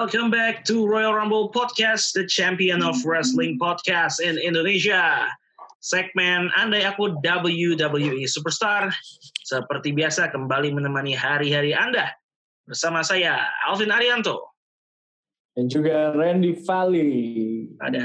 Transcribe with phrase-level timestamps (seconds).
[0.00, 5.28] Welcome back to Royal Rumble Podcast, the champion of wrestling podcast in Indonesia.
[5.84, 8.88] Segmen Andai Aku WWE Superstar.
[9.44, 12.16] Seperti biasa kembali menemani hari-hari Anda.
[12.64, 14.40] Bersama saya, Alvin Arianto.
[15.52, 17.68] Dan juga Randy Valley.
[17.76, 18.00] Pada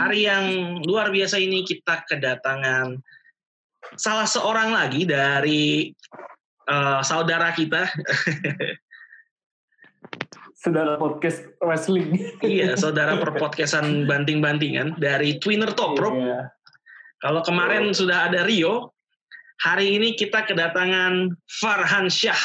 [0.00, 2.96] hari yang luar biasa ini kita kedatangan
[4.00, 5.92] salah seorang lagi dari
[6.72, 7.84] uh, saudara kita.
[10.64, 12.16] saudara podcast wrestling.
[12.40, 16.16] iya, saudara perpodcastan banting-bantingan dari Twinner Top Rope.
[16.16, 16.48] Iya.
[17.20, 17.96] Kalau kemarin oh.
[17.96, 18.96] sudah ada Rio,
[19.60, 22.40] hari ini kita kedatangan Farhan Syah.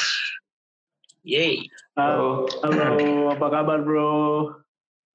[1.24, 1.64] Yay.
[1.96, 4.12] Halo, halo, apa kabar bro?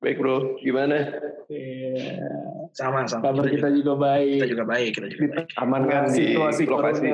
[0.02, 1.14] Baik bro, gimana?
[1.50, 2.26] Iya.
[2.74, 3.30] Sama, sama.
[3.30, 4.38] Kabar kita, juga, juga baik.
[4.42, 5.48] Kita juga baik, kita juga baik.
[5.62, 7.10] Aman kan situasi lokasi?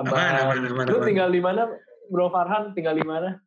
[0.00, 0.84] Aman, aman, aman.
[0.88, 1.68] Lu tinggal di mana,
[2.08, 2.72] Bro Farhan?
[2.76, 3.40] Tinggal di mana?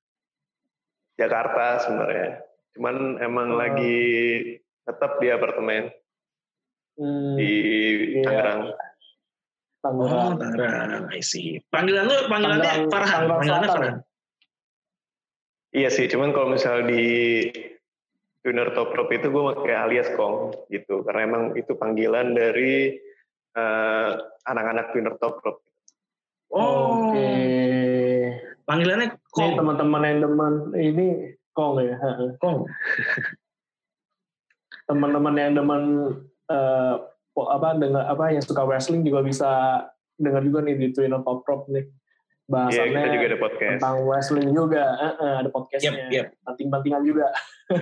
[1.18, 2.46] Jakarta sebenarnya.
[2.78, 3.58] Cuman emang oh.
[3.58, 3.98] lagi
[4.86, 5.90] tetap di apartemen
[6.96, 7.52] hmm, di
[8.22, 8.24] iya.
[8.24, 8.62] Tangerang.
[9.82, 10.30] Tangerang.
[10.30, 11.04] Oh, Tangerang.
[11.12, 11.60] I see.
[11.74, 13.22] Panggilan lu panggilannya Farhan.
[13.28, 13.98] Panggilannya Farhan.
[15.76, 17.06] Iya sih, cuman kalau misal di
[18.42, 22.96] Junior Top Rope itu gue pakai alias Kong gitu, karena emang itu panggilan dari
[23.60, 24.16] uh,
[24.48, 25.62] anak-anak Junior Top Rope.
[26.56, 27.12] Oh, oke.
[27.12, 27.87] Okay.
[28.68, 29.56] Panggilannya Kong.
[29.56, 31.08] Ini teman-teman yang demen ini
[31.56, 31.96] Kong ya.
[32.44, 32.68] Kong.
[34.88, 35.84] teman-teman yang demen
[36.48, 36.96] uh,
[37.36, 39.84] apa dengar apa yang suka wrestling juga bisa
[40.16, 41.86] dengar juga nih di Twitter Top Prop nih
[42.48, 43.72] bahasannya yeah, kita juga ada podcast.
[43.76, 46.28] tentang wrestling juga uh, uh, ada podcastnya yep, yep.
[46.48, 47.28] banting-bantingan juga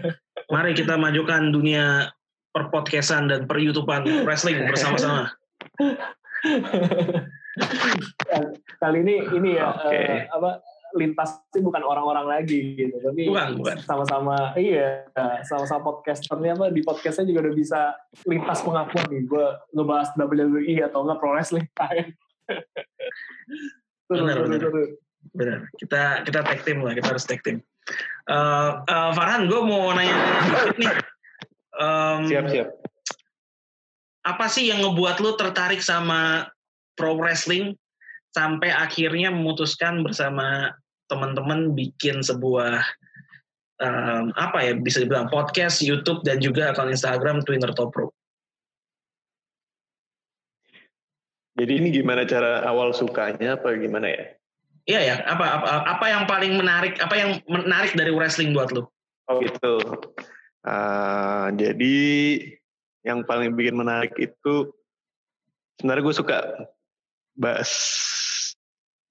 [0.53, 2.09] mari kita majukan dunia
[2.49, 5.29] perpodcastan dan per YouTubean wrestling bersama-sama
[8.81, 10.25] kali ini ini ya okay.
[10.33, 10.65] uh, apa
[10.95, 12.95] lintas sih bukan orang-orang lagi gitu.
[13.03, 13.77] Tapi bukan, bukan.
[13.83, 15.05] sama-sama iya
[15.43, 17.79] sama-sama podcasternya apa di podcastnya juga udah bisa
[18.23, 19.21] lintas pengakuan nih.
[19.27, 19.45] Gue
[19.75, 21.67] ngebahas WWE atau enggak pro wrestling.
[24.05, 24.61] Benar benar.
[25.33, 25.59] benar.
[25.81, 27.57] Kita kita tag team lah kita harus tag team.
[28.29, 30.13] Uh, uh, Farhan gue mau nanya
[30.49, 30.93] dikit nih.
[31.75, 32.69] Um, siap siap.
[34.25, 36.49] apa sih yang ngebuat lu tertarik sama
[36.95, 37.75] pro wrestling
[38.31, 40.71] sampai akhirnya memutuskan bersama
[41.11, 42.81] teman-teman bikin sebuah
[43.81, 48.11] um, apa ya bisa dibilang podcast, YouTube dan juga akun Instagram Twinner Top Pro.
[51.55, 54.25] Jadi ini gimana cara awal sukanya apa gimana ya?
[54.85, 58.91] Iya ya, apa, apa apa yang paling menarik, apa yang menarik dari wrestling buat lo?
[59.25, 59.81] Oh gitu.
[60.61, 61.97] Uh, jadi
[63.05, 64.69] yang paling bikin menarik itu
[65.79, 66.37] sebenarnya gue suka
[67.37, 67.71] bahas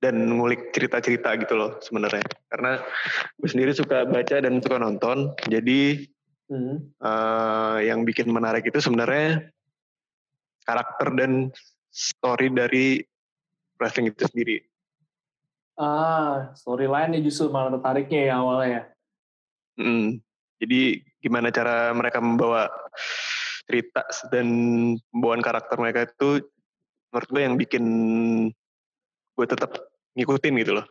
[0.04, 2.20] dan ngulik cerita-cerita gitu loh sebenarnya
[2.53, 2.76] karena
[3.41, 6.04] gue sendiri suka baca dan suka nonton jadi
[6.53, 7.00] hmm.
[7.00, 9.48] uh, yang bikin menarik itu sebenarnya
[10.69, 11.32] karakter dan
[11.88, 13.00] story dari
[13.81, 14.56] wrestling itu sendiri
[15.81, 18.82] ah storyline justru malah tertariknya ya awalnya ya
[19.81, 20.20] hmm.
[20.60, 20.81] jadi
[21.25, 22.69] gimana cara mereka membawa
[23.64, 24.47] cerita dan
[25.09, 26.44] pembawaan karakter mereka itu
[27.09, 27.84] menurut gue yang bikin
[29.34, 30.86] gue tetap ngikutin gitu loh.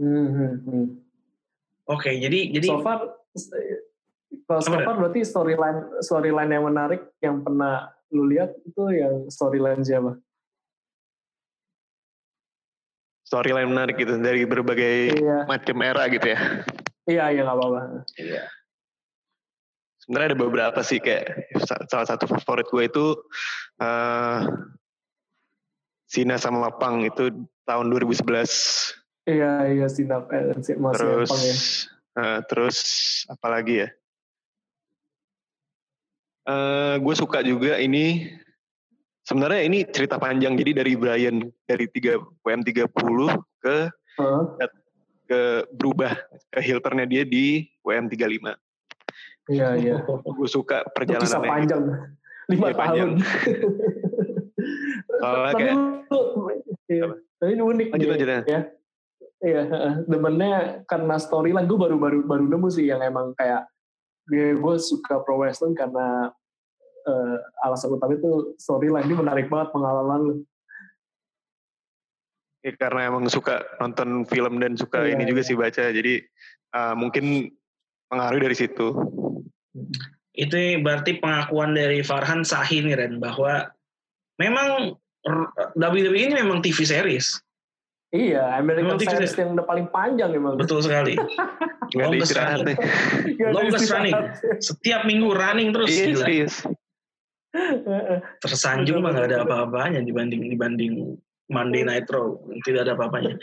[0.00, 0.86] Hmm, hmm, hmm.
[1.90, 2.98] Oke, okay, jadi jadi so far
[4.46, 9.82] kalau so far berarti storyline storyline yang menarik yang pernah lu lihat itu yang storyline
[9.82, 10.18] siapa?
[13.26, 15.46] Storyline menarik gitu dari berbagai iya.
[15.46, 16.40] macam era gitu ya.
[17.06, 17.80] Iya, iya nggak apa-apa.
[18.18, 18.42] Iya.
[20.02, 21.54] Sebenarnya ada beberapa sih kayak
[21.86, 23.06] salah satu favorit gue itu
[23.78, 24.38] uh,
[26.10, 27.30] Sina sama Mapang itu
[27.62, 28.26] tahun 2011.
[29.30, 31.56] Iya iya Sina eh, masih terus, Mapang ya.
[32.10, 32.78] Uh, terus
[33.30, 33.88] apa lagi ya?
[36.50, 38.26] Uh, gue suka juga ini
[39.22, 42.90] sebenarnya ini cerita panjang jadi dari Brian dari tiga WM 30
[43.62, 43.76] ke
[44.18, 44.44] uh.
[45.30, 45.40] ke
[45.70, 46.18] berubah
[46.50, 48.50] ke Hilternya dia di WM 35.
[49.46, 49.96] Iya iya.
[50.02, 51.30] gue suka perjalanannya.
[51.30, 51.82] Kisah panjang.
[52.50, 53.10] Lima ya, tahun.
[55.20, 55.76] Soalnya kayak
[56.88, 57.06] iya.
[57.40, 58.40] tapi ini unik lanjut, lanjut, ya.
[58.48, 58.60] ya.
[59.40, 59.62] Iya,
[60.04, 63.64] demennya karena storyline gue baru baru baru nemu sih yang emang kayak
[64.28, 66.28] gue, gue suka pro wrestling karena
[67.08, 70.34] uh, alasan utama itu storyline ini menarik banget pengalaman lu.
[72.60, 75.48] Ya, karena emang suka nonton film dan suka iya, ini juga iya.
[75.48, 76.20] sih baca, jadi
[76.76, 77.48] uh, mungkin
[78.12, 78.92] pengaruh dari situ.
[80.36, 83.72] Itu berarti pengakuan dari Farhan sahih nih Ren bahwa
[84.36, 85.00] memang
[85.76, 87.40] WWE ini memang TV series.
[88.10, 90.58] Iya, American Science tikus yang udah paling panjang emang.
[90.58, 91.14] Betul sekali.
[91.98, 92.78] Longest running.
[93.54, 94.16] Longest running.
[94.58, 96.26] Setiap minggu running terus Iya, gila.
[98.42, 101.14] Tersanjung mah nggak ada apa-apanya dibanding dibanding
[101.50, 102.34] Monday Night Raw.
[102.66, 103.38] Tidak ada apa-apanya.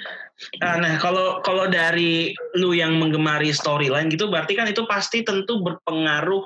[0.63, 5.63] Ah, Nah, kalau kalau dari lu yang menggemari storyline gitu, berarti kan itu pasti tentu
[5.63, 6.43] berpengaruh.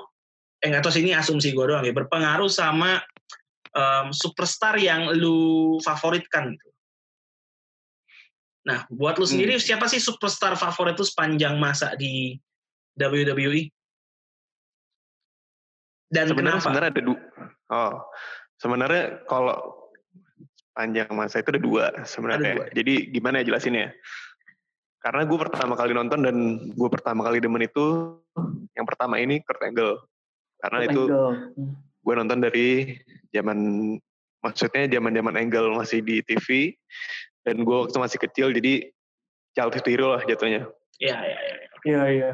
[0.62, 1.90] Eh nggak tahu sih ini asumsi gue doang ya.
[1.90, 3.02] Berpengaruh sama
[3.72, 6.68] em, superstar yang lu favoritkan gitu.
[8.62, 9.32] Nah, buat lu Hmm.
[9.34, 12.38] sendiri siapa sih superstar favorit lu sepanjang masa di
[12.94, 13.72] WWE?
[16.12, 16.64] Dan Sebenarnya kenapa?
[16.68, 17.20] sebenarnya ada dua.
[17.72, 17.92] Oh,
[18.60, 19.56] sebenarnya kalau
[20.76, 22.52] panjang masa itu ada dua sebenarnya.
[22.52, 22.66] Ada dua.
[22.76, 23.96] Jadi gimana ya jelasinnya?
[25.02, 26.36] Karena gue pertama kali nonton dan
[26.70, 28.14] gue pertama kali demen itu
[28.76, 29.98] yang pertama ini Kurt Angle.
[30.62, 31.02] Karena itu
[32.02, 32.98] gue nonton dari
[33.30, 33.58] zaman
[34.42, 36.74] maksudnya zaman zaman Angle masih di TV
[37.46, 38.90] dan gue waktu masih kecil jadi
[39.54, 40.66] childhood hero lah jatuhnya.
[40.98, 41.56] Iya, iya, iya.
[41.82, 42.30] Iya, iya.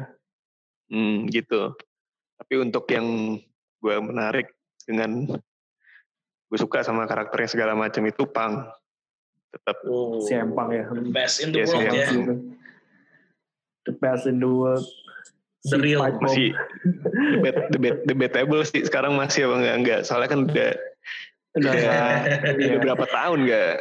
[0.89, 1.73] Hmm, gitu.
[2.37, 3.37] Tapi untuk yang
[3.81, 4.53] gue menarik
[4.85, 5.25] dengan
[6.49, 8.69] gue suka sama karakternya segala macam itu Pang.
[9.49, 10.85] Tetap Oh, Si Empang ya.
[11.09, 12.09] best in the Yes, world yes.
[12.13, 12.21] ya.
[13.89, 14.85] The best in the world.
[15.61, 15.99] The real.
[16.23, 16.55] Masih
[17.35, 20.71] debat debat debatable sih sekarang masih apa enggak enggak soalnya kan udah
[21.49, 22.13] Udah, udah,
[22.61, 22.77] iya.
[22.77, 23.75] berapa tahun enggak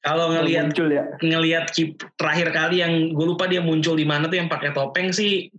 [0.00, 1.04] Kalau ngelihat muncul ya.
[1.18, 5.10] ngelihat kip terakhir kali yang gue lupa dia muncul di mana tuh yang pakai topeng
[5.10, 5.50] sih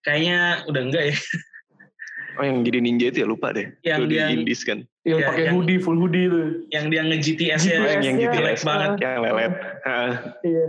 [0.00, 1.16] kayaknya udah enggak ya.
[2.34, 5.18] oh yang jadi ninja itu ya lupa deh Yang itu di dia- Indies kan Yang
[5.18, 6.40] Iya, pakai yang- hoodie, full hoodie itu.
[6.68, 7.76] Yang dia nge-GTS ya.
[7.80, 8.62] Oh, yang yang jelek yes.
[8.62, 8.90] banget.
[9.00, 10.12] yang lelet Heeh.
[10.44, 10.66] Iya.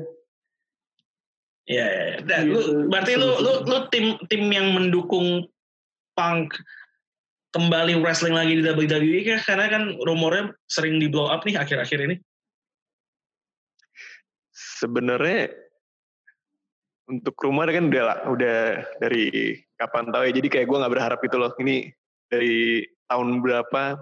[1.70, 2.04] Iya, iya.
[2.10, 2.18] iya.
[2.26, 2.54] Dan Gitu.
[2.58, 5.46] lu berarti lu lu lu tim tim yang mendukung
[6.18, 6.52] Punk
[7.50, 9.42] kembali wrestling lagi di WWE kah?
[9.46, 12.18] Karena kan rumornya sering di blow up nih akhir-akhir ini.
[14.80, 15.52] sebenarnya
[17.10, 18.58] untuk rumah kan udah lah- udah
[19.02, 21.90] dari kapan tahu ya jadi kayak gue nggak berharap gitu loh ini
[22.30, 23.98] dari tahun berapa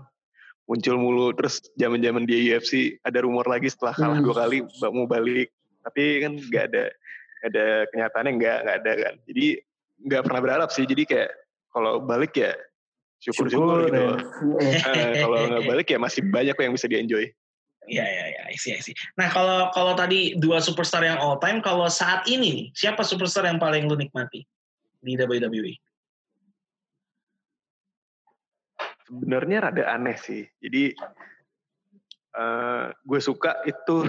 [0.68, 4.25] muncul mulu terus zaman zaman di UFC ada rumor lagi setelah kalah Hmm.
[4.28, 4.58] dua kali
[4.92, 5.50] mau balik
[5.81, 6.86] tapi kan nggak ada
[7.45, 9.48] ada kenyataannya nggak nggak ada kan jadi
[9.98, 11.31] nggak pernah berharap sih jadi kayak
[11.74, 12.54] kalau balik ya
[13.18, 14.06] syukur-syukur gitu ya.
[14.13, 14.19] loh.
[14.94, 17.25] Eh, kalau nggak balik ya masih banyak kok yang bisa di enjoy
[17.88, 18.92] Iya, iya, iya, I see, I see.
[19.16, 23.48] Nah, kalau kalau tadi dua superstar yang all time, kalau saat ini nih, siapa superstar
[23.48, 24.44] yang paling lu nikmati
[25.00, 25.16] di?
[25.16, 25.72] WWE?
[29.07, 30.44] sebenarnya rada aneh sih.
[30.60, 30.92] Jadi
[32.38, 34.04] eh gue suka itu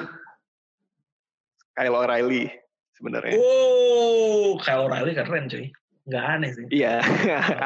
[1.72, 2.50] Kyle O'Reilly
[2.98, 3.34] sebenarnya.
[3.38, 5.70] Oh, Kyle O'Reilly keren cuy.
[6.08, 6.66] Nggak aneh sih.
[6.74, 6.98] Iya,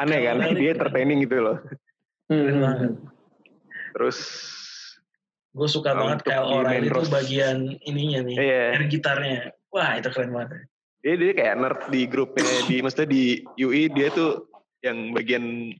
[0.01, 0.35] aneh kan?
[0.39, 0.75] O'Reilly Dia keren.
[0.77, 1.57] entertaining gitu loh.
[2.29, 2.61] Keren Hmm.
[2.61, 2.91] banget.
[3.93, 4.17] Terus
[5.53, 9.53] Gue suka Nah, banget Kyle di O'Reilly itu bagian ininya nih, iya, air gitarnya.
[9.69, 10.65] Wah, itu keren banget.
[11.03, 13.23] dia dia kayak nerd di grupnya di maksudnya di
[13.59, 14.47] UI dia tuh
[14.79, 15.75] yang bagian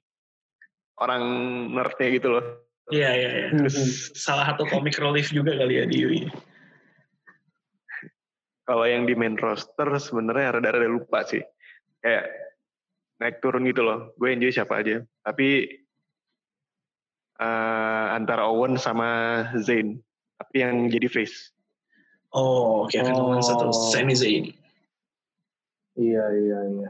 [0.99, 1.23] orang
[1.71, 2.45] nerdnya gitu loh.
[2.91, 3.47] Iya, iya, iya.
[3.49, 3.57] Hmm.
[3.65, 6.21] Terus Salah satu komik relief juga kali ya di UI.
[8.63, 11.43] Kalau yang di main roster sebenarnya rada-rada lupa sih.
[11.99, 12.31] Kayak
[13.19, 14.15] naik turun gitu loh.
[14.15, 15.03] Gue enjoy siapa aja.
[15.23, 15.67] Tapi
[17.39, 19.99] eh, antara Owen sama Zayn.
[20.39, 21.51] Tapi yang jadi face.
[22.33, 23.29] Oh, Kevin Oh.
[23.29, 24.49] Owens atau Sami Zayn.
[25.93, 26.89] Iya, iya, iya.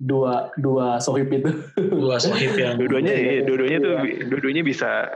[0.00, 1.50] Dua dua sohib itu.
[1.76, 4.24] Dua sohib yang Dua-duanya, Iya, iya, dua-duanya tuh, iya.
[4.30, 5.10] dua-duanya bisa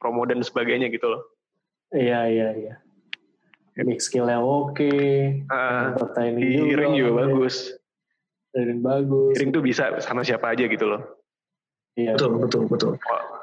[0.00, 1.22] promo dan sebagainya gitu loh.
[1.92, 2.74] Iya, iya, iya.
[3.84, 4.88] Mix skillnya oke.
[5.52, 7.18] Ah, Entertaining di ring juga oke.
[7.28, 7.76] bagus.
[8.56, 9.34] Ring bagus.
[9.36, 11.04] Ring tuh bisa sama siapa aja gitu loh.
[11.96, 12.16] Iya.
[12.16, 12.92] betul, betul, betul.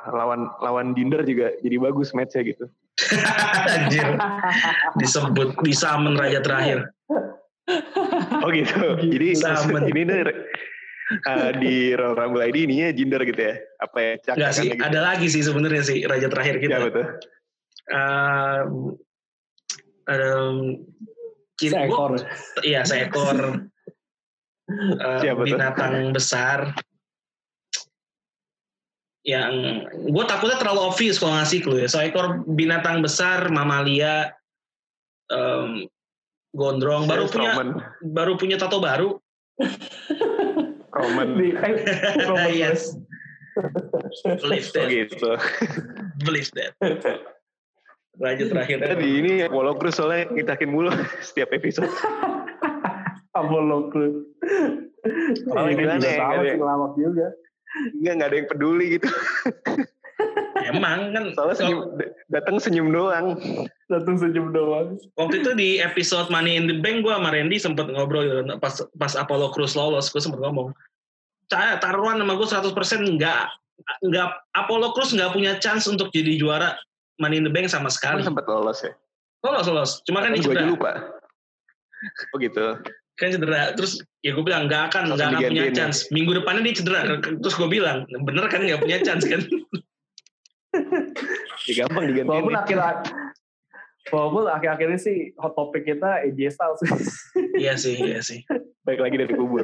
[0.10, 2.66] Lawan lawan Jinder juga jadi bagus matchnya gitu.
[3.74, 4.14] Anjir,
[5.02, 6.90] disebut di summon raja terakhir.
[8.42, 8.98] Oh gitu.
[9.14, 9.86] jadi Sama.
[9.90, 13.56] ini nih eh, di Royal Rumble ID ininya Jinder gitu ya?
[13.82, 14.12] Apa ya?
[14.34, 14.82] Enggak sih, gitu.
[14.82, 16.78] ada lagi sih sebenarnya sih raja terakhir kita.
[16.78, 17.08] Siapa tuh?
[17.92, 18.70] Um,
[20.08, 20.84] um,
[21.56, 22.12] kiri- Seekor.
[22.64, 23.38] Iya, seekor
[24.68, 25.48] uh, Siapa tuh?
[25.48, 26.74] binatang besar.
[29.24, 31.90] Yang gue takutnya terlalu obvious kalau ngasih clue ya.
[31.90, 34.36] Seekor binatang besar, mamalia,
[35.32, 35.88] um,
[36.52, 37.70] gondrong, baru punya Roman.
[38.04, 39.16] baru punya tato baru.
[40.94, 41.40] Roman.
[41.40, 41.74] Di, eh,
[42.28, 42.94] Roman yes,
[44.44, 45.32] believe Oh that, gitu.
[46.22, 46.76] believe that.
[48.14, 48.78] Raja terakhir.
[48.78, 50.94] Tadi ini Apollo Crews soalnya ngitakin mulu
[51.28, 51.90] setiap episode.
[53.34, 54.16] Apollo Creed.
[55.50, 57.28] Oh, Ini gimana juga ya, sama nggak sih ngelawak juga.
[57.98, 59.08] Enggak, enggak ada yang peduli gitu.
[60.70, 61.80] Emang kan Soalnya senyum,
[62.32, 63.36] datang senyum doang.
[63.92, 64.96] Datang senyum doang.
[65.20, 68.42] Waktu itu di episode Money in the Bank gue sama Randy sempet ngobrol gitu.
[68.62, 70.72] pas pas Apollo Crews lolos gue sempet ngomong
[71.52, 73.42] "Ca- taruhan sama gue 100% nggak
[74.08, 76.78] nggak Apollo Crews nggak punya chance untuk jadi juara
[77.22, 78.22] Money in the Bank sama Kan sekali.
[78.26, 78.94] sempat lolos ya.
[79.44, 80.70] Lolos lolos, cuma kan Kan dia gue cedera.
[80.72, 80.92] lupa.
[82.32, 82.66] Oh gitu.
[83.16, 83.76] Kan cedera.
[83.76, 85.76] Terus ya gue bilang nggak akan Langsung nggak akan punya ya?
[85.76, 86.08] chance.
[86.10, 87.00] Minggu depannya dia cedera.
[87.22, 89.42] Terus gue bilang bener kan nggak punya chance kan?
[91.64, 92.28] Ya gampang digantiin.
[92.28, 92.64] Walaupun nih.
[92.66, 92.78] akhir
[94.12, 96.92] Walaupun akhir-akhir ini sih hot topic kita AJ Styles sih.
[97.64, 98.44] iya sih, iya sih.
[98.84, 99.64] Baik lagi dari kubur.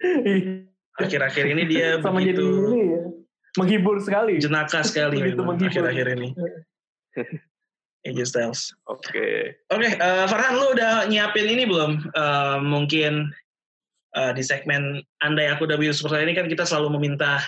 [1.02, 3.02] Akhir-akhir ini dia Sama jadi begitu ini ya.
[3.60, 4.40] Menghibur sekali.
[4.40, 5.84] jenaka sekali memang menghibur.
[5.84, 6.28] akhir-akhir ini.
[8.08, 8.74] AJ Styles.
[8.90, 9.54] Oke.
[9.70, 12.02] Oke, eh, Farhan, lu udah nyiapin ini belum?
[12.10, 13.30] Eh, mungkin
[14.18, 17.38] eh, di segmen Andai Aku W Superstar ini kan kita selalu meminta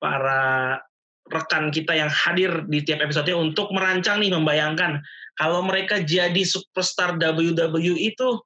[0.00, 0.80] para
[1.26, 5.02] rekan kita yang hadir di tiap episodenya untuk merancang nih, membayangkan
[5.36, 8.40] kalau mereka jadi superstar WWE itu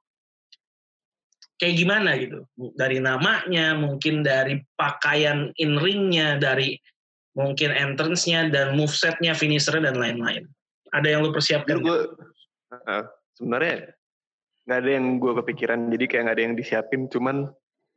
[1.61, 2.41] kayak gimana gitu.
[2.73, 6.73] Dari namanya, mungkin dari pakaian in ringnya, dari
[7.37, 10.49] mungkin entrance-nya, dan moveset-nya, finisher-nya, dan lain-lain.
[10.89, 11.79] Ada yang lu persiapkan?
[11.85, 12.09] Gue
[12.73, 13.03] uh,
[13.37, 13.93] sebenarnya
[14.65, 15.79] nggak ada yang gue kepikiran.
[15.93, 17.01] Jadi kayak nggak ada yang disiapin.
[17.07, 17.45] Cuman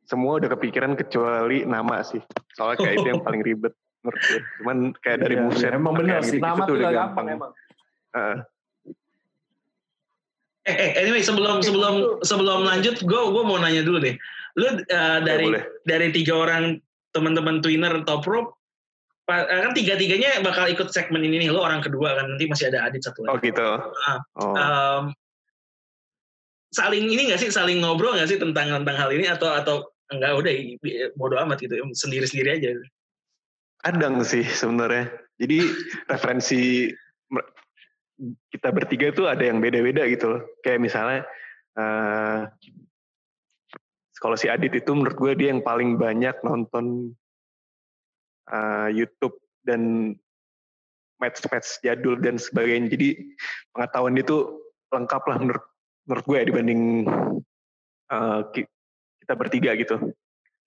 [0.05, 2.21] semua udah kepikiran kecuali nama sih.
[2.55, 3.73] Soalnya kayak itu yang paling ribet
[4.05, 4.41] menurut gue.
[4.61, 5.71] Cuman kayak dari Iya, moveset.
[5.73, 5.81] iya.
[5.81, 6.39] Emang bener pakaian sih.
[6.39, 7.53] Nama tuh tuh udah gak gampang emang.
[8.15, 8.37] Uh,
[10.65, 12.09] Eh, eh, anyway sebelum sebelum itu.
[12.25, 14.17] sebelum lanjut, gue gue mau nanya dulu deh.
[14.57, 15.65] Lu uh, dari boleh.
[15.85, 16.81] dari tiga orang
[17.13, 18.57] teman-teman twinner top rope,
[19.29, 21.53] eh, kan tiga tiganya bakal ikut segmen ini nih.
[21.53, 23.53] Lu orang kedua kan nanti masih ada Adit satu Oh lagi.
[23.53, 23.69] gitu.
[24.09, 24.19] Ah.
[24.41, 24.57] Oh.
[24.57, 25.05] Em,
[26.73, 29.77] saling ini nggak sih saling ngobrol nggak sih tentang tentang hal ini atau atau
[30.11, 30.53] enggak udah
[31.15, 32.69] bodo amat gitu sendiri sendiri aja.
[33.85, 35.13] Kadang sih sebenarnya.
[35.37, 35.61] Jadi
[36.09, 36.89] referensi
[38.51, 40.43] kita bertiga tuh ada yang beda-beda gitu loh.
[40.63, 41.21] Kayak misalnya
[41.75, 42.41] eh
[44.23, 47.13] kalau si Adit itu menurut gue dia yang paling banyak nonton
[48.49, 50.15] eh, YouTube dan
[51.19, 52.95] match-match jadul dan sebagainya.
[52.95, 53.09] Jadi
[53.75, 54.61] pengetahuan dia tuh
[54.93, 55.65] lengkap lah menurut
[56.05, 56.83] menurut gue ya dibanding
[58.53, 58.73] ki-
[59.25, 59.97] kita bertiga gitu.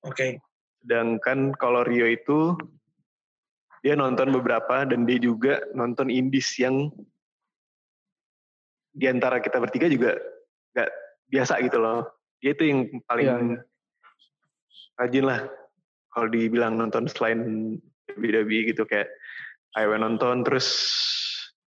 [0.02, 0.42] Oke.
[0.82, 2.58] Sedangkan kalau Rio itu
[3.86, 6.90] dia nonton beberapa dan dia juga nonton indies yang
[8.98, 10.18] di antara kita bertiga juga
[10.74, 10.90] nggak
[11.30, 12.10] biasa gitu loh.
[12.42, 13.60] Dia itu yang paling Iya, iya.
[14.98, 15.40] rajin lah
[16.10, 17.40] kalau dibilang nonton selain
[18.18, 19.06] WWE gitu kayak
[19.78, 20.66] IW nonton terus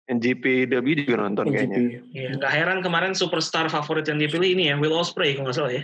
[0.07, 1.75] NGP WWE juga nonton kayaknya.
[1.75, 2.15] NGP.
[2.15, 5.73] Iya, nggak heran kemarin superstar favorit yang dipilih ini ya Will Ospreay kalau nggak salah
[5.75, 5.83] ya.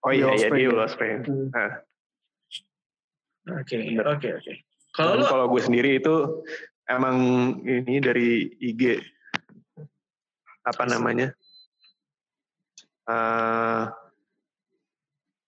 [0.00, 1.20] Oh iya, Will iya dia Will Ospreay.
[1.22, 1.52] Hmm.
[3.50, 4.06] Oke, Bener.
[4.08, 4.52] oke, oke.
[4.96, 6.44] Kalau kalau gue sendiri itu
[6.90, 7.16] emang
[7.62, 8.98] ini dari IG
[10.60, 11.32] apa namanya
[13.10, 13.82] eh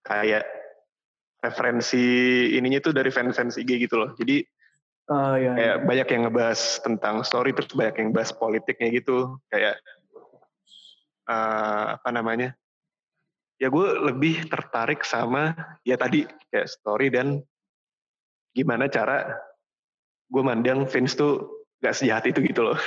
[0.02, 0.44] kayak
[1.42, 2.04] referensi
[2.54, 4.14] ininya tuh dari fans-fans IG gitu loh.
[4.14, 4.42] Jadi
[5.10, 5.52] Ah, iya, iya.
[5.58, 9.74] kayak banyak yang ngebahas tentang story terus banyak yang bahas politiknya gitu kayak
[11.26, 12.54] eh apa namanya
[13.58, 16.22] ya gue lebih tertarik sama ya tadi
[16.54, 17.42] kayak story dan
[18.54, 19.26] gimana cara
[20.30, 22.78] gue mandang Vince tuh gak sejahat itu gitu loh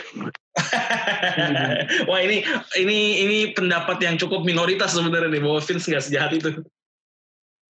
[2.09, 2.47] Wah ini
[2.79, 2.97] ini
[3.27, 6.49] ini pendapat yang cukup minoritas sebenarnya nih bahwa Vince nggak sejahat itu.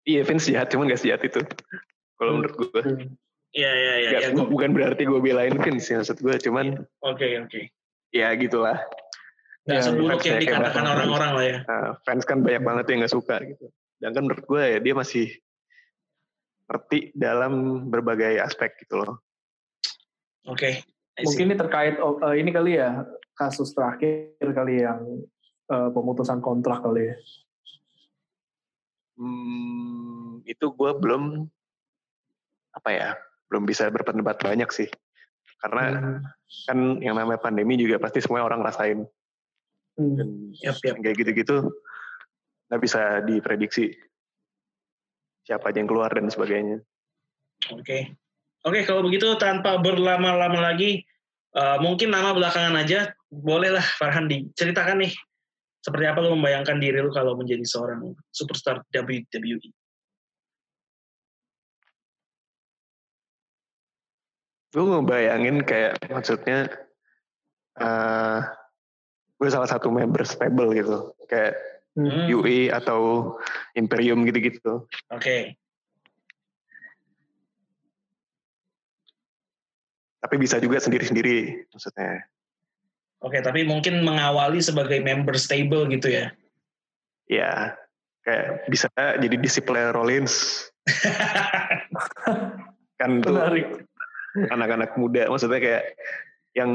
[0.02, 1.40] iya Vince jahat cuman gak sejahat itu
[2.18, 2.82] kalau menurut gue.
[3.54, 4.10] Iya iya iya.
[4.18, 7.70] Ya, gua- bukan berarti gue belain Vince ya maksud gue cuman Oke oke.
[8.10, 8.82] ya gitulah
[9.62, 11.58] Nggak Ya, seburuk yang dikatakan orang-orang lah ya.
[11.70, 13.70] Nah, fans kan banyak banget yang nggak suka gitu.
[14.02, 15.30] Dan kan menurut gue ya dia masih
[16.66, 19.22] ngerti dalam berbagai aspek gitu loh.
[20.50, 20.82] Oke.
[21.20, 23.04] Mungkin ini terkait eh, ini kali ya
[23.36, 25.00] kasus terakhir kali yang
[25.68, 27.16] eh, pemutusan kontrak kali ya.
[29.20, 31.44] Hmm, itu gue belum
[32.72, 33.08] apa ya,
[33.52, 34.88] belum bisa berpendapat banyak sih.
[35.60, 36.20] Karena Hmm.
[36.66, 39.04] kan yang namanya pandemi juga pasti semua orang rasain.
[40.00, 40.16] Hmm.
[40.16, 41.68] Dan yang kayak gitu-gitu
[42.72, 43.92] nggak bisa diprediksi
[45.44, 46.80] siapa aja yang keluar dan sebagainya.
[47.76, 48.16] Oke.
[48.62, 51.02] Oke, kalau begitu tanpa berlama-lama lagi,
[51.54, 55.12] eh, mungkin nama belakangan aja, bolehlah Farhan diceritakan nih,
[55.82, 59.74] seperti apa lu membayangkan diri lu kalau menjadi seorang superstar WWE.
[64.72, 66.64] gue ngebayangin kayak maksudnya
[67.76, 68.40] eh
[69.36, 71.52] gue salah satu member stable gitu kayak
[71.92, 72.24] Hmm.
[72.24, 73.36] UE atau
[73.76, 75.60] Imperium gitu-gitu Oke.
[80.22, 82.22] Tapi bisa juga sendiri-sendiri maksudnya
[83.22, 86.34] Oke, tapi mungkin mengawali sebagai member stable gitu ya.
[87.30, 87.78] Ya,
[88.26, 90.66] kayak bisa jadi disiplin Rollins.
[92.98, 93.86] kan tuh Menarik.
[94.50, 95.94] anak-anak muda, maksudnya kayak
[96.58, 96.70] yang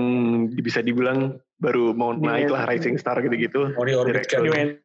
[0.55, 2.79] bisa dibilang baru mau New naik lah entry.
[2.79, 3.75] rising star gitu-gitu.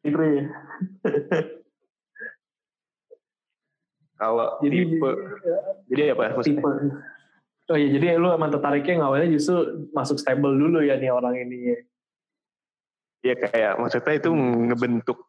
[0.03, 0.51] Entry.
[4.19, 5.11] Kalau Jadi tipe,
[5.91, 6.23] jadi apa?
[6.37, 6.59] Maksudnya?
[6.59, 6.71] tipe.
[7.73, 11.73] Oh iya, jadi lu emang tertariknya awalnya justru masuk stable dulu ya nih orang ini.
[13.25, 14.29] Ya kayak maksudnya itu
[14.69, 15.25] ngebentuk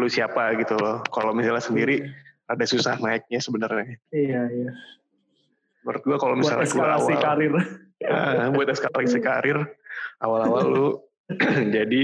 [0.00, 1.04] lu siapa gitu loh.
[1.12, 2.08] Kalau misalnya sendiri
[2.48, 4.00] ada susah naiknya sebenarnya.
[4.08, 4.70] Iya, iya.
[5.84, 7.52] Menurut gua kalau Buat misalnya gua eskalasi awal, karir.
[8.08, 9.58] Ah, buat eskalasi karir
[10.24, 10.86] awal-awal lu
[11.76, 12.02] jadi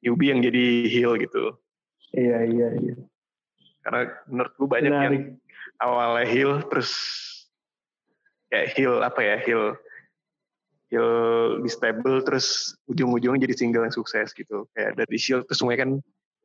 [0.00, 1.52] newbie yang jadi heel gitu.
[2.16, 2.96] Iya, iya, iya.
[3.84, 5.36] Karena menurut gua banyak yang Menarik.
[5.84, 6.92] awalnya heel terus
[8.48, 9.76] kayak heel apa ya heel
[10.88, 11.10] heel
[11.60, 15.90] di stable terus ujung-ujungnya jadi single yang sukses gitu kayak dari shield terus semuanya kan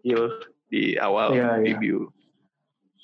[0.04, 0.28] heel
[0.68, 1.80] di awal Iya, iya.
[1.80, 2.12] debut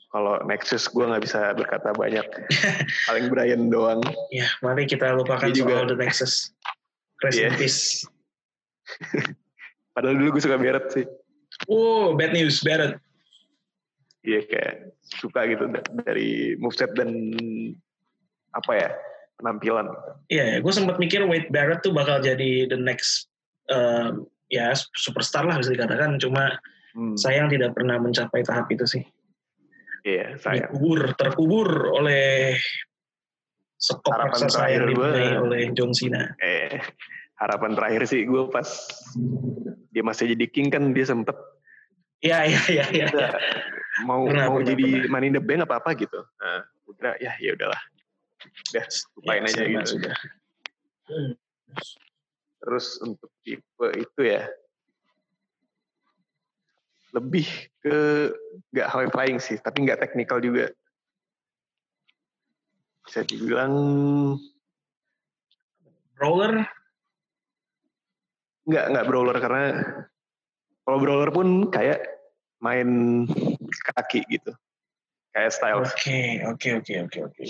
[0.10, 2.26] kalau Nexus gue nggak bisa berkata banyak
[3.08, 4.02] paling Brian doang
[4.34, 6.34] Ya, mari kita lupakan Dia juga- soal The Nexus.
[7.20, 7.52] Rest in Iya.
[7.56, 7.82] peace.
[9.94, 11.06] padahal dulu gue suka Barrett sih
[11.68, 12.96] Oh, bad news, Barrett.
[14.24, 17.32] iya kayak suka gitu da- dari moveset dan
[18.52, 18.90] apa ya
[19.38, 19.88] penampilan
[20.28, 23.32] Iya, gue sempat mikir Wade Barrett tuh bakal jadi the next
[23.68, 26.18] um, ya superstar lah bisa dikatakan.
[26.18, 26.58] Cuma
[26.90, 29.06] Hmm, sayang tidak pernah mencapai tahap itu sih.
[30.02, 32.58] iya sayang Dikubur, terkubur oleh
[33.78, 36.34] sekop raksasa yang dipunyai oleh John Cena.
[36.42, 36.82] eh
[37.38, 38.66] harapan terakhir sih gue pas
[39.90, 41.38] dia masih jadi king kan dia sempet
[42.20, 43.06] Iya, iya, iya, iya.
[43.08, 43.32] Udah,
[44.04, 45.12] mau Pernah, mau pernah, jadi pernah.
[45.14, 47.80] money in the bank apa apa gitu nah gue kira ya ya udahlah
[48.40, 48.86] udah
[49.20, 49.88] lupain Ya, aja gitu.
[49.98, 50.16] sudah.
[52.60, 54.46] terus untuk tipe itu ya
[57.16, 57.48] lebih
[57.82, 58.30] ke
[58.70, 60.70] nggak high flying sih tapi nggak technical juga.
[63.08, 63.74] Bisa dibilang
[66.20, 66.68] Roller,
[68.70, 69.64] nggak nggak brawler karena
[70.86, 72.06] kalau brawler pun kayak
[72.62, 73.24] main
[73.96, 74.54] kaki gitu.
[75.34, 75.82] Kayak style.
[75.82, 77.46] Oke, oke, oke, oke, oke.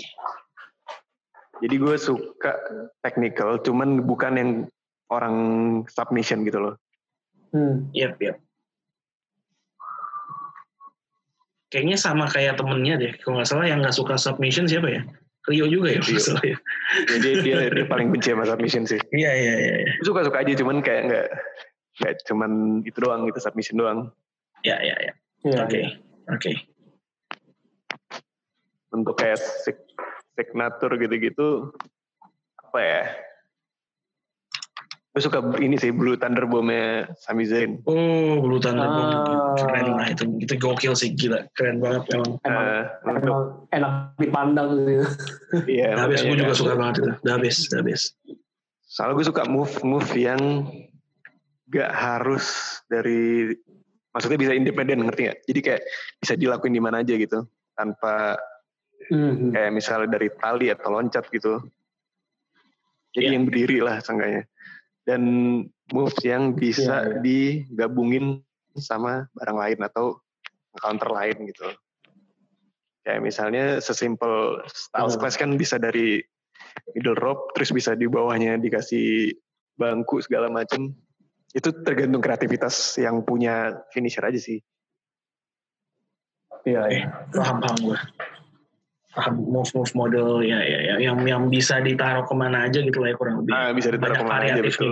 [1.60, 2.56] Jadi gue suka
[3.04, 4.50] technical, cuman bukan yang
[5.12, 5.36] orang
[5.92, 6.74] submission gitu loh.
[7.52, 7.90] Hmm.
[7.92, 8.40] Yap, yap.
[11.70, 13.12] Kayaknya sama kayak temennya deh.
[13.22, 15.02] Kalau nggak salah yang nggak suka submission siapa ya?
[15.46, 16.18] Rio juga ya, Rio.
[16.18, 16.56] masalah ya.
[17.06, 19.00] Jadi dia, dia paling benci sama submission sih.
[19.14, 19.74] Iya, iya, iya.
[19.86, 19.92] iya.
[20.02, 21.26] Suka-suka aja, cuman kayak nggak
[22.00, 23.98] nggak cuman itu doang, itu submission doang.
[24.66, 25.12] Iya, iya, iya.
[25.40, 25.90] Iya, Oke, iya.
[26.28, 26.52] oke.
[28.90, 29.38] Untuk kayak
[30.34, 31.74] signature gitu-gitu,
[32.60, 33.02] apa ya?
[35.10, 37.82] Gue suka ini sih Blue Thunder Bomb-nya Sami Zayn.
[37.82, 39.10] Oh, Blue Thunder Bomb.
[39.10, 39.58] Ah.
[39.58, 40.22] keren lah itu.
[40.38, 41.50] Itu gokil sih, gila.
[41.58, 42.38] Keren banget emang.
[42.46, 42.66] Emang,
[43.18, 43.42] untuk emang
[43.74, 45.06] enak dipandang gitu.
[45.66, 47.10] iya, habis, gue juga suka banget itu.
[47.26, 48.02] Udah habis, udah habis.
[48.86, 50.42] Soalnya gue suka move-move yang
[51.74, 53.50] gak harus dari
[54.14, 55.38] maksudnya bisa independen ngerti gak?
[55.42, 55.82] Jadi kayak
[56.22, 58.38] bisa dilakuin di mana aja gitu tanpa
[59.10, 59.50] Hmm.
[59.50, 61.58] kayak misalnya dari tali atau loncat gitu.
[63.10, 63.34] Jadi Iya.
[63.34, 64.46] yang berdiri lah seenggaknya.
[65.02, 65.22] Dan
[65.90, 67.18] moves yang bisa Iya, iya.
[67.18, 68.38] digabungin
[68.78, 70.22] sama barang lain atau
[70.78, 71.66] counter lain gitu.
[73.02, 75.20] Kayak misalnya sesimpel Styles Hmm.
[75.26, 76.22] Clash kan bisa dari
[76.94, 79.34] middle rope, terus bisa di bawahnya dikasih
[79.74, 80.94] bangku segala macem.
[81.50, 84.62] Itu tergantung kreativitas yang punya finisher aja sih.
[86.62, 87.04] Iya, iya.
[87.34, 87.98] paham, paham gue.
[89.10, 93.10] Paham move-move model ya, ya, ya, yang yang bisa ditaruh ke mana aja gitu lah
[93.10, 93.52] ya kurang lebih.
[93.52, 94.70] Ah, bisa ditaruh Banyak ke mana aja betul.
[94.70, 94.88] gitu.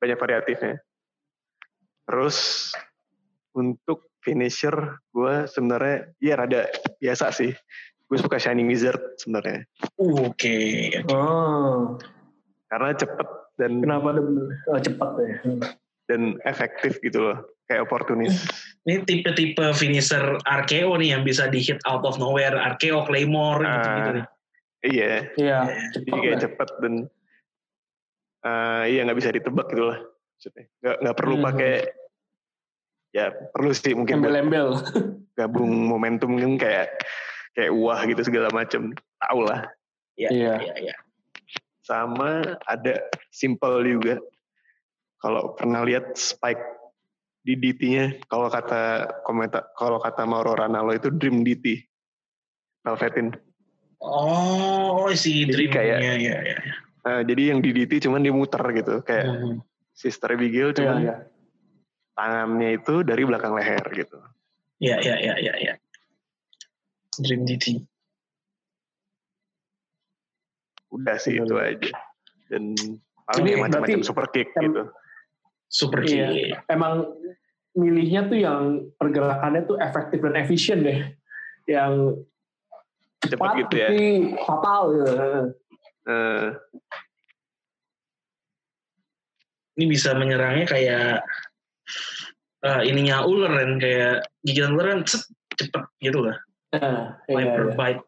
[0.00, 0.74] Banyak variatifnya.
[2.08, 2.36] Terus
[3.52, 4.74] untuk finisher
[5.12, 6.62] gue sebenarnya ya rada
[6.96, 7.52] biasa sih.
[8.08, 9.64] Gue suka Shining Wizard sebenarnya.
[9.96, 11.12] Uh, Oke, oke.
[11.12, 11.96] Oh,
[12.68, 14.22] Karena cepet dan kenapa ada
[14.68, 15.34] oh, cepat ya?
[16.08, 17.38] dan efektif gitu loh.
[17.72, 18.36] Kayak oportunis.
[18.84, 23.72] Ini tipe-tipe finisher RKO nih yang bisa di hit out of nowhere, RKO, Claymore Ah,
[23.72, 24.24] gitu-gitu nih.
[24.82, 25.58] Iya, Iya,
[25.94, 26.42] jadi cepat kayak lah.
[26.42, 26.94] cepet dan
[28.42, 29.98] eh, iya nggak bisa ditebak gitu lah.
[30.34, 31.44] Maksudnya nggak nggak perlu Hmm.
[31.46, 31.74] pakai
[33.12, 34.68] ya perlu sih mungkin Embel-embel.
[35.38, 36.92] gabung momentum mungkin kayak
[37.54, 39.64] kayak wah gitu segala macem tahu lah
[40.12, 40.54] Iya, Iya.
[40.60, 40.94] iya, iya.
[41.80, 44.18] sama ada simple juga
[45.18, 46.60] kalau pernah lihat spike
[47.42, 48.82] di DT-nya kalau kata
[49.22, 51.82] komentar kalau kata Mauro Ranallo itu dream DT
[52.80, 53.34] Velvetin
[53.98, 56.56] Oh, oh si Dream kayak- ya, ya, ya.
[57.02, 59.62] Uh, jadi yang di DT cuman dia muter gitu kayak Hmm.
[59.92, 61.14] Sister Abigail Iya, cuman iya.
[62.12, 64.18] tangannya itu dari belakang leher gitu.
[64.78, 65.74] Ya, ya, ya, ya, ya.
[67.16, 67.86] Dream DT.
[70.90, 71.46] Udah sih Benar.
[71.46, 71.90] itu aja.
[72.50, 72.62] Dan
[73.24, 74.82] paling Ini ya macam-macam super kick em- gitu.
[75.72, 76.28] Super Iya.
[76.28, 76.52] kick.
[76.68, 77.08] Emang
[77.72, 78.62] milihnya tuh yang
[78.94, 81.00] pergerakannya tuh efektif dan efisien deh.
[81.64, 82.20] Yang
[83.22, 83.88] Cepet cepat gitu ya.
[83.88, 84.02] tapi
[84.36, 85.12] fatal gitu.
[86.04, 86.46] Eh,
[89.72, 91.24] Ini bisa menyerangnya kayak
[92.60, 95.00] eh, ininya ular kan kayak gigitan ular kan
[95.56, 96.36] cepet gitu lah.
[96.72, 97.74] Nah, iya, Viper iya.
[97.74, 98.04] bite.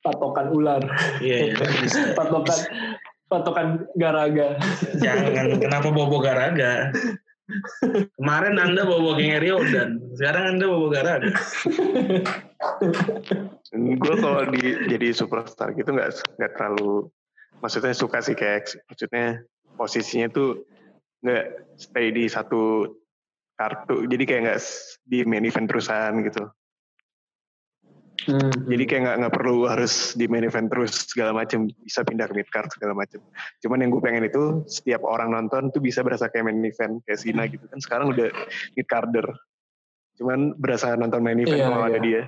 [0.00, 0.80] Patokan ular,
[1.20, 1.54] Iya, iya.
[1.80, 2.12] bisa.
[2.12, 2.56] patokan
[3.30, 4.58] patokan garaga.
[4.98, 6.90] Jangan kenapa bobo garaga.
[8.18, 9.38] Kemarin Anda bobo geng
[9.70, 11.30] dan sekarang Anda bobo garaga.
[13.70, 17.06] gue kalau di jadi superstar gitu nggak nggak terlalu
[17.62, 19.46] maksudnya suka sih kayak maksudnya
[19.78, 20.66] posisinya tuh
[21.22, 21.46] nggak
[21.78, 22.90] stay di satu
[23.54, 24.60] kartu jadi kayak nggak
[25.06, 26.50] di main event terusan gitu
[28.28, 28.52] Hmm.
[28.68, 32.34] jadi kayak nggak nggak perlu harus di main event terus segala macam bisa pindah ke
[32.36, 33.22] mid card segala macam
[33.64, 37.20] cuman yang gue pengen itu setiap orang nonton tuh bisa berasa kayak main event kayak
[37.20, 37.78] Sina gitu kan.
[37.80, 38.28] Sekarang udah
[38.76, 39.26] mid carder
[40.20, 42.04] cuman berasa nonton main event Iya, kalau ada iya.
[42.04, 42.22] dia.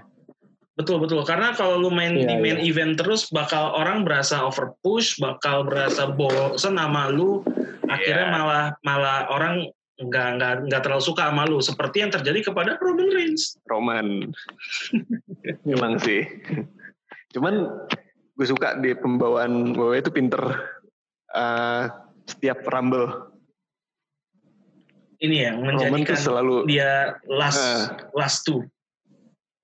[0.73, 1.21] Betul betul.
[1.29, 5.69] Karena kalau lu main Iya, di main event terus bakal orang berasa over push, bakal
[5.69, 7.45] berasa bosen sama lu,
[7.85, 8.33] akhirnya Iya.
[8.33, 9.69] malah malah orang
[10.03, 13.55] nggak nggak nggak terlalu suka sama lu seperti yang terjadi kepada Roman Reigns.
[13.67, 14.31] Roman
[15.75, 16.23] Emang sih.
[17.31, 17.67] Cuman
[18.33, 20.41] gue suka di pembawaan WWE itu pinter
[21.31, 21.85] eh,
[22.25, 23.31] setiap rumble.
[25.19, 27.83] Ini ya Roman tuh menjadikan selalu dia last Eh.
[28.13, 28.63] last two.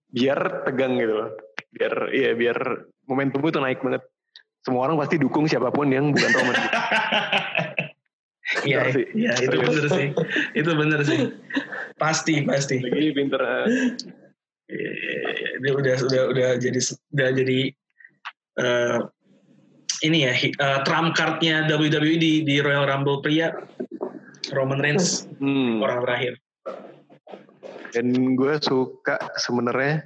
[0.09, 1.31] biar tegang gitu loh.
[1.69, 2.57] Biar iya biar
[3.05, 4.01] momentum itu naik banget.
[4.65, 6.55] Semua orang pasti dukung siapa pun yang bukan Roman.
[6.57, 6.79] gitu.
[8.65, 9.05] Iya, sih.
[9.13, 10.09] iya itu bener sih,
[10.57, 11.21] itu bener sih,
[12.01, 12.81] pasti pasti.
[12.81, 13.41] Jadi pinter.
[13.45, 13.93] eh,
[14.69, 15.49] Iya, iya, iya.
[15.65, 16.81] Dia udah udah udah jadi
[17.17, 17.61] udah jadi
[18.61, 18.99] eh,
[20.05, 23.49] ini ya eh, trump cardnya WWE di di Royal Rumble pria
[24.53, 25.81] Roman Reigns hmm.
[25.81, 26.33] orang terakhir.
[27.97, 30.05] Dan gue suka sebenarnya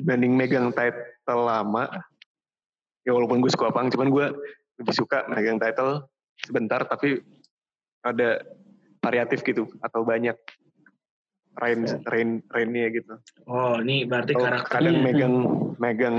[0.00, 1.84] dibanding megang title lama.
[3.04, 4.26] Ya walaupun gue suka pang, cuman gue
[4.80, 6.08] lebih suka megang title
[6.48, 7.20] sebentar tapi
[8.08, 8.40] ada
[8.98, 10.34] variatif gitu atau banyak
[11.58, 13.14] rain rain rainnya gitu.
[13.46, 15.34] Oh ini berarti Atau karakternya kadang megang
[15.78, 16.16] megang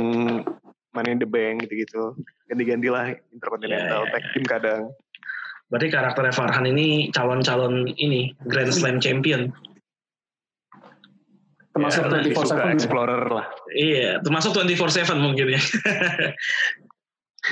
[0.89, 2.17] Money in the Bank gitu-gitu.
[2.49, 4.82] Ganti-gantilah Intercontinental Iya, iya, tag team kadang.
[5.69, 9.54] berarti karakternya Farhan ini calon-calon ini Grand Slam champion.
[11.78, 12.73] Termasuk Ya, 24/7 Suka ya?
[12.73, 13.45] explorer lah.
[13.69, 15.62] Iya, termasuk 24/7 mungkin ya.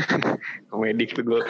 [0.69, 1.41] Komedik tuh gue.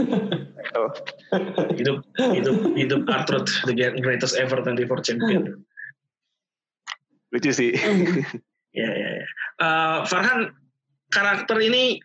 [0.77, 0.91] oh,
[1.79, 5.63] hidup hidup hidup Artruth the greatest ever 24 champion.
[7.33, 7.73] lucu sih.
[8.77, 9.25] Ya, ya, ya.
[9.57, 10.53] Eh, Farhan,
[11.09, 11.97] karakter ini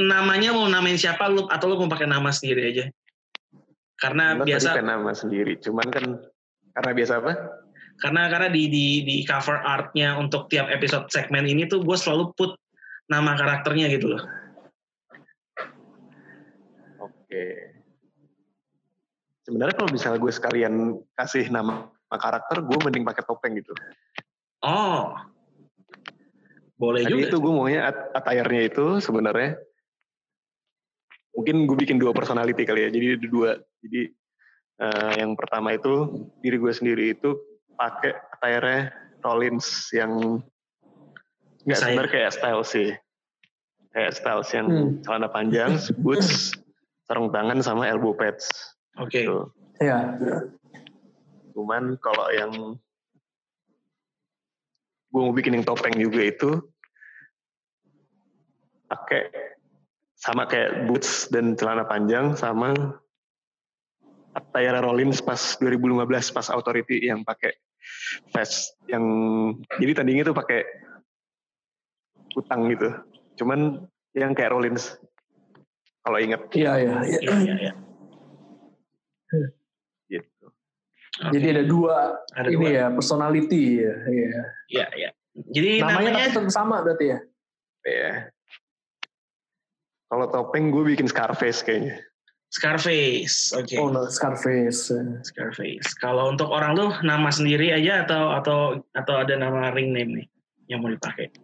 [0.00, 2.88] namanya mau namain siapa lu atau lu mau pakai nama sendiri aja?
[4.00, 5.60] Karena Sebenarnya biasa nama sendiri.
[5.60, 6.24] Cuman kan
[6.72, 7.32] karena biasa apa?
[8.00, 12.32] karena karena di di di cover artnya untuk tiap episode segmen ini tuh gue selalu
[12.36, 12.52] put
[13.08, 14.22] nama karakternya gitu loh.
[17.26, 17.46] Oke.
[19.42, 20.74] Sebenarnya kalau misalnya gue sekalian
[21.18, 23.74] kasih nama karakter, gue mending pakai topeng gitu.
[24.62, 25.14] Oh,
[26.78, 27.26] boleh Tadi juga.
[27.26, 29.58] itu gue maunya at- attire-nya itu sebenarnya
[31.34, 32.90] mungkin gue bikin dua personality kali ya.
[32.94, 33.50] Jadi ada dua.
[33.82, 34.00] Jadi
[34.76, 37.34] eh, yang pertama itu diri gue sendiri itu
[37.74, 40.42] pakai attire Rollins yang
[41.66, 42.88] nggak sebenarnya kayak style sih.
[43.90, 44.90] Kayak style yang Hmm.
[45.02, 46.52] celana panjang, boots,
[47.06, 48.50] sarung tangan sama elbow pads.
[48.98, 49.22] Oke.
[49.22, 49.50] Gitu.
[49.78, 50.18] Iya.
[51.54, 52.52] Cuman kalau yang
[55.14, 56.50] gue mau bikin yang topeng juga itu
[58.90, 59.32] pakai
[60.18, 62.74] sama kayak boots dan celana panjang sama
[64.36, 67.56] attire Rollins pas 2015 pas Authority yang pakai
[68.34, 69.04] vest yang
[69.80, 70.60] jadi tandingnya tuh pakai
[72.36, 72.92] utang gitu.
[73.40, 75.00] Cuman yang kayak Rollins
[76.06, 76.94] kalau inget Iya, iya.
[77.02, 77.18] iya.
[77.18, 77.72] Iya, iya, iya.
[80.06, 80.46] gitu.
[80.46, 81.32] Oke.
[81.34, 81.96] Jadi ada dua
[82.30, 82.78] Ada ini dua.
[82.78, 83.94] ya, personality ya.
[84.06, 84.42] Iya.
[84.70, 85.10] Iya, iya.
[85.50, 87.18] Jadi Namanya, namanya, tapi tetap sama berarti ya?
[87.82, 88.12] Ya.
[90.06, 91.98] Kalau topeng gue bikin Scarface kayaknya.
[92.54, 93.50] Scarface.
[93.58, 93.74] Oke.
[93.74, 94.94] Oh, no, Scarface.
[95.26, 95.90] Scarface.
[95.98, 98.58] Kalau untuk orang lu nama sendiri aja atau atau
[98.94, 100.26] atau ada nama ring name nih
[100.70, 101.34] yang mau dipakai?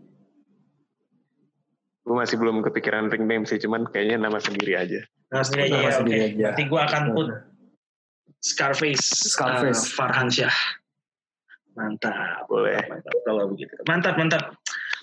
[2.02, 5.00] Gue masih belum kepikiran ring name sih, cuman kayaknya nama sendiri aja.
[5.30, 6.36] Nama sendiri aja Nama ya, sendiri aja.
[6.50, 7.28] Berarti gue akan put
[8.42, 9.86] Scarface, Scarface.
[9.86, 10.56] uh, Farhan Syah.
[11.78, 12.50] Mantap.
[12.50, 12.82] Boleh.
[12.90, 13.72] Mantap kalau begitu.
[13.86, 14.44] Mantap, mantap.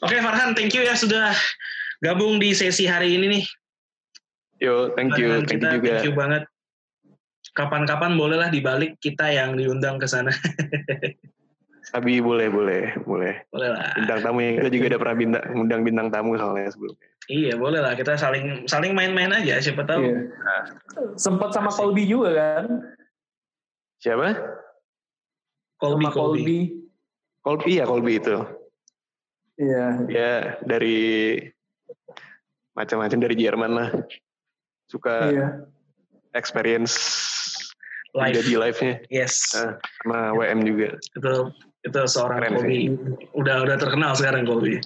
[0.03, 1.31] Oke Farhan, thank you ya sudah
[2.03, 3.45] gabung di sesi hari ini nih.
[4.59, 5.87] Yo, thank you, Dengan thank kita, you juga.
[5.87, 6.43] Thank you banget.
[7.55, 10.35] Kapan-kapan bolehlah dibalik kita yang diundang ke sana.
[11.93, 13.33] Abi boleh, boleh, boleh.
[13.49, 13.93] boleh lah.
[13.97, 17.07] Bintang tamu yang kita juga udah pernah bintang, undang bintang tamu soalnya sebelumnya.
[17.29, 17.93] Iya, boleh lah.
[17.93, 19.57] Kita saling saling main-main aja.
[19.57, 20.01] Siapa tahu.
[20.05, 20.17] Iya.
[21.17, 21.81] Sempat sama Asik.
[21.81, 22.65] Colby juga kan?
[24.01, 24.27] Siapa?
[25.77, 26.41] Colby, sama Colby.
[26.41, 26.59] Colby.
[27.39, 28.37] Colby, iya Colby itu.
[29.59, 29.85] Iya.
[30.09, 30.97] Ya dari
[32.73, 33.89] macam-macam dari Jerman lah.
[34.89, 35.47] Suka Iya.
[36.33, 36.95] experience
[38.17, 38.41] Live.
[38.41, 39.53] jadi live-nya Yes.
[39.53, 39.77] Ah.
[40.01, 40.97] sama WM juga.
[40.97, 41.53] Itu
[41.85, 42.79] itu seorang Keren Colby.
[43.35, 44.79] Udah udah terkenal sekarang Colby.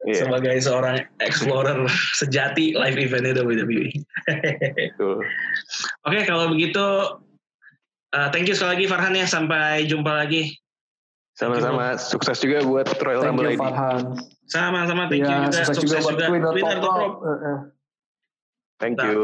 [0.00, 1.84] Iya, Sebagai seorang explorer
[2.16, 3.92] sejati live eventnya WWE.
[6.08, 6.84] Oke, kalau begitu
[8.16, 9.28] uh, thank you sekali lagi Farhan ya.
[9.28, 10.56] Sampai jumpa lagi.
[11.36, 13.64] Sama-sama sukses juga buat Royal Thank Rumble you ID.
[14.50, 15.60] Sama-sama thank you Iya, juga.
[15.68, 17.12] sukses juga buat Twitter Twitter Top.
[18.80, 19.04] Thank Nah.
[19.12, 19.20] you.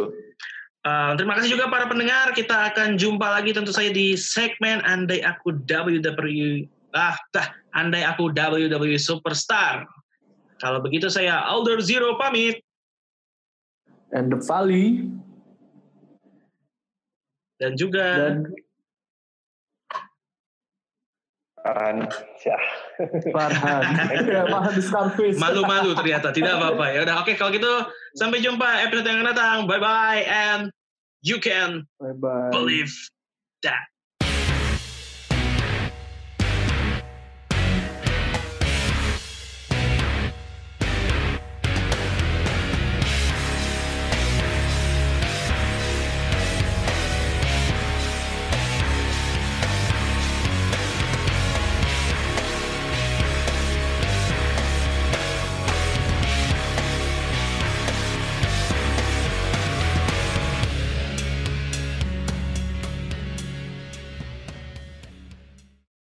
[0.86, 2.30] Uh, terima kasih juga para pendengar.
[2.30, 8.32] Kita akan jumpa lagi tentu saja di segmen Andai Aku WWE ah, dah, Andai Aku
[8.32, 9.84] WWE Superstar.
[10.56, 12.64] Kalau begitu saya Alder Zero pamit
[14.08, 15.04] And the Valley
[17.60, 18.36] dan juga dan
[21.66, 22.06] Farhan.
[23.34, 23.82] Farhan.
[24.30, 25.34] Ya, Farhan di Scarface.
[25.34, 26.98] malu-malu ternyata tidak apa-apa ya.
[27.02, 27.72] Udah oke kalau gitu
[28.14, 29.56] sampai jumpa episode yang akan datang.
[29.66, 30.70] Bye bye and
[31.26, 32.54] you can Bye bye.
[32.54, 32.94] believe
[33.66, 33.90] that.